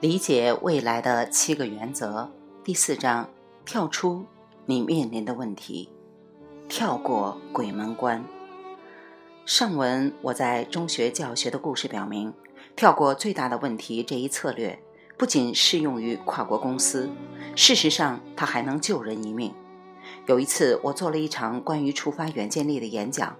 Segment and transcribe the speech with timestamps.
[0.00, 2.30] 理解未来的七个原则，
[2.62, 3.28] 第四章：
[3.64, 4.24] 跳出
[4.64, 5.88] 你面临的问题，
[6.68, 8.24] 跳过鬼门关。
[9.44, 12.32] 上文我在中学教学的故事表明，
[12.76, 14.78] 跳过最大的问题这一策略
[15.16, 17.10] 不仅适用于跨国公司，
[17.56, 19.52] 事实上它还能救人一命。
[20.26, 23.36] 有一次，我做了一场关于触发远见力的演讲，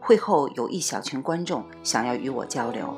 [0.00, 2.96] 会后有一小群观众想要与我交流。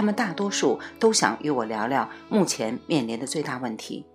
[0.00, 4.06] 他们大多数都想与我聊聊目前面临的最大问题，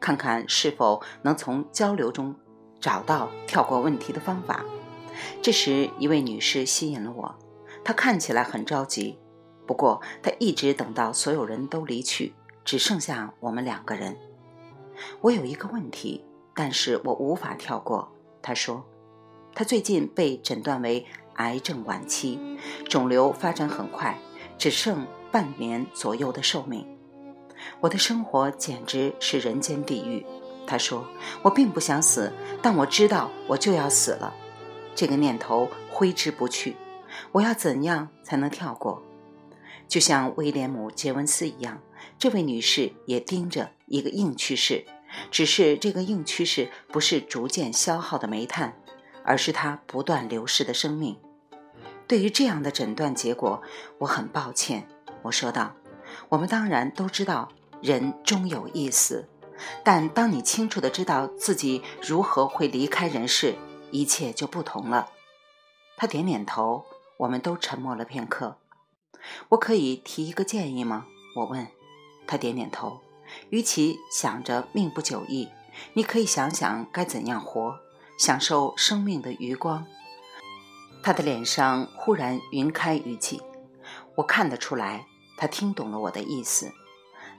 [0.00, 2.34] 看看是否能从交流中
[2.80, 4.64] 找到跳过问题的方法。
[5.42, 7.34] 这时，一位女士吸引了我，
[7.84, 9.18] 她看起来很着急，
[9.66, 12.32] 不过她一直等到所有人都离去，
[12.64, 14.16] 只剩下我们两个人。
[15.20, 16.24] 我有一个问题，
[16.54, 18.10] 但是我无法跳过。
[18.40, 18.82] 她说，
[19.54, 21.04] 她最近被诊断为
[21.34, 22.40] 癌症晚期，
[22.88, 24.18] 肿瘤发展很快，
[24.56, 25.06] 只剩。
[25.34, 26.86] 半年左右的寿命，
[27.80, 30.24] 我的生活简直是人间地狱。
[30.64, 31.04] 他说
[31.42, 32.32] ：“我并不想死，
[32.62, 34.32] 但我知道我就要死了。
[34.94, 36.76] 这个念头挥之不去。
[37.32, 39.02] 我要怎样才能跳过？
[39.88, 41.82] 就像威廉姆·杰文斯一样，
[42.16, 44.84] 这位女士也盯着一个硬趋势，
[45.32, 48.76] 只是这个硬趋势不是逐渐消耗的煤炭，
[49.24, 51.18] 而是她不断流逝的生命。
[52.06, 53.60] 对于这样的诊断结果，
[53.98, 54.86] 我很抱歉。”
[55.24, 55.74] 我说道
[56.28, 59.28] ：“我们当然都知道人终有一死，
[59.82, 63.56] 但当你清楚的知道自己如何会离开人世，
[63.90, 65.08] 一切就不同了。”
[65.96, 66.84] 他点点头，
[67.16, 68.58] 我们都沉默了片刻。
[69.48, 71.06] 我可以提一个建议吗？
[71.36, 71.66] 我问。
[72.26, 73.00] 他点点头。
[73.48, 75.48] 与其想着命不久矣，
[75.94, 77.80] 你可以想想该怎样活，
[78.18, 79.86] 享受生命的余光。
[81.02, 83.40] 他的脸上忽然云开雨霁，
[84.16, 85.06] 我看得出来。
[85.36, 86.72] 他听懂了我的意思。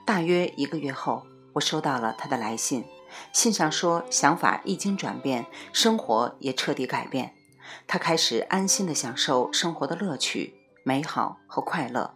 [0.04, 2.84] 大约一个月后，我收到了他的来信，
[3.32, 7.34] 信上说想法一经转变，生活也彻底改变。
[7.86, 10.54] 他开始安心地享受生活的乐趣、
[10.84, 12.14] 美好和快乐。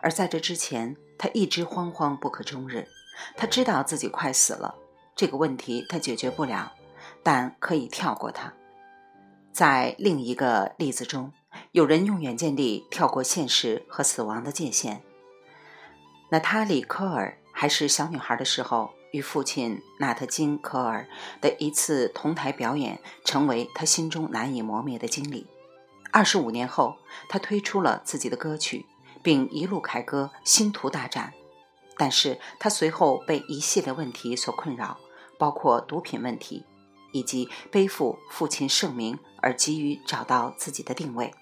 [0.00, 2.86] 而在这之前，他一直惶惶不可终日。
[3.36, 4.74] 他知道自己快死了，
[5.14, 6.72] 这个问题他解决不了，
[7.22, 8.52] 但可以跳过它。
[9.52, 11.32] 在另一个例子中，
[11.72, 15.02] 有人用远见力跳过现实和死亡的界限。
[16.30, 21.08] 娜塔莉·科尔还是小女孩的时候，与父亲纳特金·科尔
[21.40, 25.46] 的一次同台表演，成为她心中难以磨灭的经历。
[26.10, 26.96] 二十五年后，
[27.30, 28.84] 她推出了自己的歌曲，
[29.22, 31.32] 并一路凯歌，星途大展。
[31.96, 34.98] 但是，她随后被一系列问题所困扰，
[35.38, 36.66] 包括毒品问题，
[37.12, 41.32] 以及背负父亲盛名而急于找到自己的定位。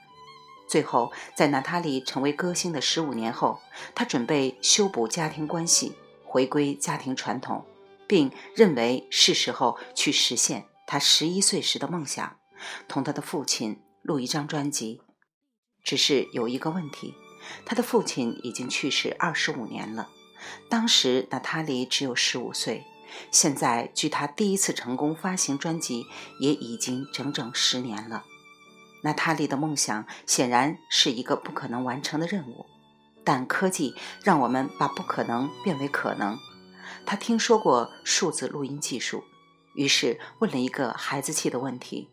[0.69, 3.61] 最后，在娜塔莉成为歌星的十五年后，
[3.95, 5.93] 她准备修补家庭关系，
[6.25, 7.65] 回归家庭传统，
[8.07, 12.37] 并认为是时候去实现她十一岁时的梦想，
[12.89, 15.01] 同她的父亲录一张专辑。
[15.85, 17.15] 只是有一个问题，
[17.65, 20.09] 她的父亲已经去世二十五年了，
[20.69, 22.85] 当时娜塔莉只有十五岁，
[23.31, 26.07] 现在距她第一次成功发行专辑
[26.41, 28.25] 也已经整整十年了。
[29.07, 32.67] 娜塔莉的梦想显然是一个不可能完成的任务，
[33.23, 33.95] 但科技
[34.25, 36.37] 让我们把不可能变为可能。
[37.07, 39.23] 他听说过数字录音技术，
[39.75, 42.09] 于是问了一个孩子气的问题：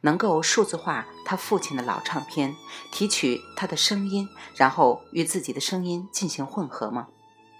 [0.00, 2.56] 能够数字化他父亲的老唱片，
[2.90, 7.08] 提取他的声音，然后与自己的声音进行混合吗？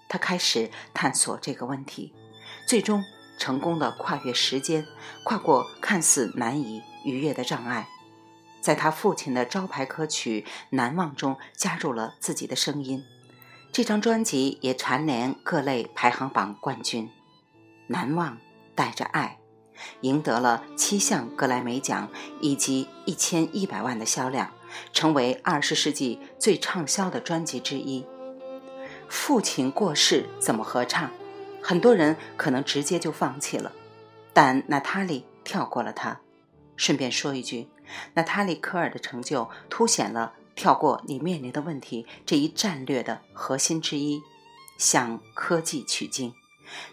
[0.09, 2.15] 他开始探索这个问题，
[2.67, 3.05] 最终
[3.39, 4.87] 成功的跨越时间，
[5.23, 7.87] 跨过看似难以逾越的障碍。
[8.61, 13.05] 在他父亲的招牌歌曲《难忘》中加入了自己的声音，
[13.73, 17.07] 这张专辑也蝉联各类排行榜冠军。
[17.87, 18.35] 《难忘》
[18.75, 19.39] 带着爱，
[20.03, 22.09] 赢得了七项格莱美奖
[22.41, 24.53] 以及一千一百万的销量，
[24.93, 28.05] 成为二十世纪最畅销的专辑之一。
[29.09, 31.11] 父亲过世怎么合唱？
[31.63, 33.73] 很多人可能直接就放弃了，
[34.33, 36.21] 但娜塔莉跳过了他。
[36.77, 37.69] 顺便说一句。
[38.15, 44.21] 娜塔莉·科尔的成就凸显了跳过你面临的问题这一战略的核心之一：
[44.79, 46.35] 向科技取经，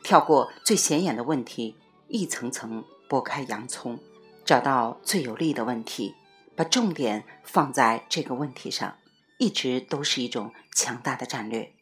[0.03, 1.75] 跳过最显眼的问题，
[2.07, 3.99] 一层层剥开洋葱，
[4.45, 6.15] 找到最有利的问题，
[6.55, 8.97] 把重点放在这个问题上，
[9.38, 11.73] 一直都是一种强大的战略。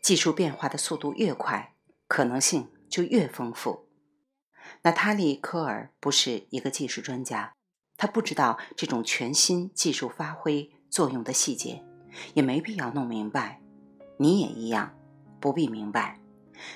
[0.00, 1.74] 技术变化的速度越快，
[2.08, 3.88] 可能性就越丰富。
[4.82, 7.52] 娜塔莉·科尔不是一个技术专家。
[8.02, 11.84] 他不知道这种全新技术发挥作用的细节，
[12.34, 13.60] 也没必要弄明白。
[14.16, 14.92] 你也一样，
[15.38, 16.18] 不必明白。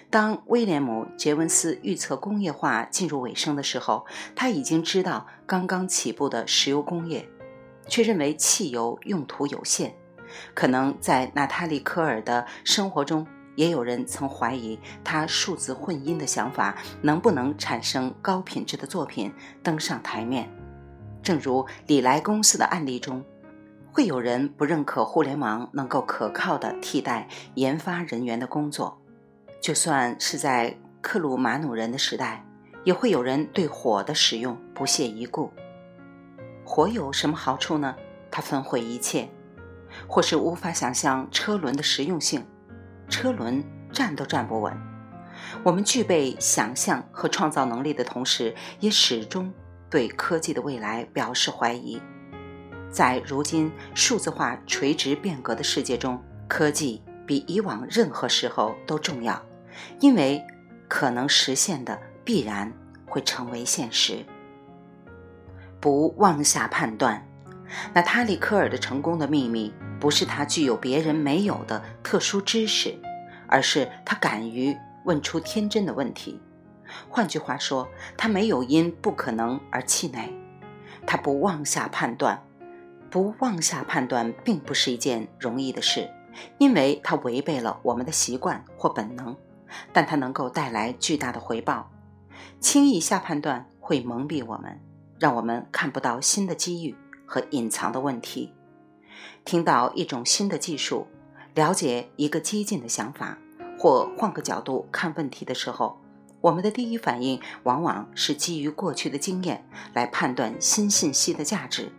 [0.09, 4.07] 当威廉姆·杰文斯预测工业化进入尾声的时候，
[4.37, 7.29] 他已经知道刚刚起步的石油工业，
[7.89, 9.97] 却认为汽油用途有限。
[10.55, 13.27] 可能在娜塔莉·科尔的生活中，
[13.57, 19.35] 也有人曾怀疑他数字混音的想法能不能产生高品质的作品
[19.65, 20.49] 登上台面。
[21.27, 23.25] 正如李来公司的案例中。
[23.93, 28.97] 会有人不认可互联网能够可靠的替代研发人员的工作，
[29.61, 32.47] 就算是在克鲁马努人的时代，
[32.85, 35.51] 也会有人对火的使用不屑一顾。
[36.65, 37.97] 火有什么好处呢？
[38.31, 39.29] 它焚毁一切，
[40.07, 42.47] 或是无法想象车轮的实用性，
[43.09, 44.73] 车轮站都站不稳。
[45.65, 49.53] 我们具备想象和创造能力的同时，也始终
[49.97, 51.99] 对科技的未来表示怀疑。
[52.91, 59.43] 在如今数字化垂直变革的世界中，科技比以往任何时候都重要，
[60.01, 60.45] 因为
[60.87, 62.71] 可能实现的必然
[63.07, 64.23] 会成为现实。
[65.81, 67.27] 不妄下判断。
[67.95, 72.95] 那塔莉·科尔的成功的秘密，不是他具有别人没有的特殊知识，
[73.49, 74.77] 而是他敢于
[75.07, 76.39] 问出天真的问题。
[77.09, 80.33] 换句话说，他没有因不可能而气馁，
[81.07, 82.43] 他不妄下判断。
[83.09, 86.11] 不妄下判断并不是一件容易的事，
[86.59, 89.35] 因为它违背了我们的习惯或本能，
[89.93, 91.91] 但它能够带来巨大的回报。
[92.61, 94.81] 轻易下判断会蒙蔽我们，
[95.19, 96.95] 让我们看不到新的机遇
[97.25, 98.53] 和隐藏的问题。
[99.45, 101.07] 听到一种新的技术，
[101.55, 103.39] 了解一个激进的想法，
[103.79, 105.99] 或换个角度看问题的时候，
[106.47, 111.91] 我们的第一反应往往是基于过去的经验来判断新信息的价值。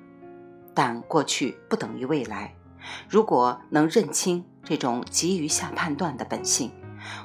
[0.74, 2.56] 但过去不等于未来。
[3.10, 6.72] 如果能认清这种急于下判断的本性，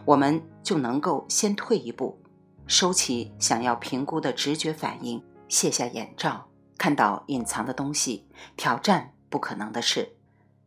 [0.05, 2.19] 我们就能够先退一步，
[2.67, 8.27] 收起想要评估的直觉反应，卸下眼罩，看到隐藏的东西，
[8.57, 10.17] 挑战不可能的事。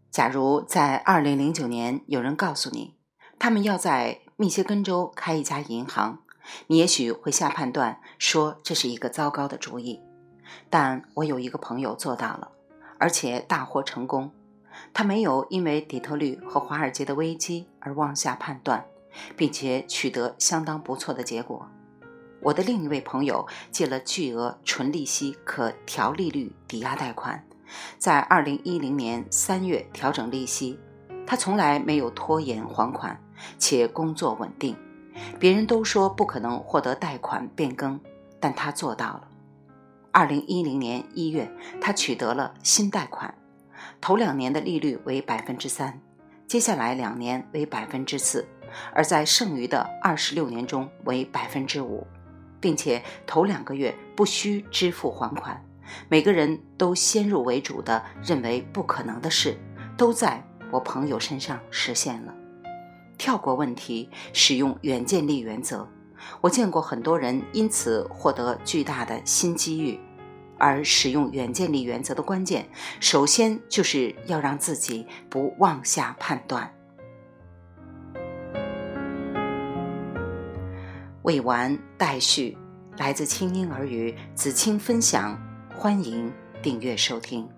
[0.09, 2.95] 假如在2009年有人告诉你，
[3.37, 6.19] 他们要在密歇根州开一家银行，
[6.67, 10.01] 你也许会下判断说这是一个糟糕的主意。
[10.69, 12.51] 但我有一个朋友做到了。
[12.97, 14.31] 而且大获成功，
[14.93, 18.85] 他没有因为底特律和华尔街的危机而妄下判断，
[19.35, 21.67] 并且取得相当不错的结果。
[22.41, 27.45] 我的另一位朋友借了巨额纯利息可调利率抵押贷款，
[27.97, 30.79] 在2010年3月调整利息。
[31.27, 33.19] 他从来没有拖延还款，
[33.57, 34.77] 且工作稳定。
[35.39, 37.99] 别人都说不可能获得贷款变更，
[38.39, 39.27] 但他做到了。
[40.11, 41.51] 二零一零年一月，
[41.81, 43.33] 他取得了新贷款，
[43.99, 45.99] 头两年的利率为百分之三，
[46.47, 48.47] 接下来两年为百分之四，
[48.93, 52.07] 而在剩余的二十六年中为百分之五，
[52.61, 55.61] 并且头两个月不需支付还款。
[56.09, 59.57] 每个人都先入为主的认为不可能的事，
[59.97, 60.41] 都在
[60.71, 62.33] 我朋友身上实现了。
[63.17, 65.87] 跳过问题，使用远见力原则。
[66.41, 69.99] 我见过很多人因此获得巨大的新机遇，
[70.57, 72.67] 而使用远见力原则的关键，
[72.99, 76.71] 首先就是要让自己不妄下判断。
[81.23, 82.57] 未完待续，
[82.97, 85.39] 来自清音儿语子清分享，
[85.75, 86.31] 欢迎
[86.61, 87.49] 订阅收听。